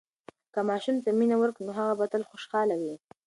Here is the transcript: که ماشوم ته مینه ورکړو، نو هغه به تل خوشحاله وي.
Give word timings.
که 0.53 0.59
ماشوم 0.69 0.95
ته 1.03 1.09
مینه 1.19 1.35
ورکړو، 1.39 1.65
نو 1.67 1.71
هغه 1.79 1.93
به 1.99 2.05
تل 2.13 2.21
خوشحاله 2.29 2.75
وي. 2.81 2.95